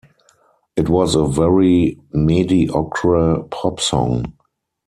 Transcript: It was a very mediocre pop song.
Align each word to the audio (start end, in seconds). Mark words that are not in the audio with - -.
It 0.75 0.89
was 0.89 1.13
a 1.13 1.27
very 1.27 1.99
mediocre 2.11 3.43
pop 3.51 3.79
song. 3.79 4.33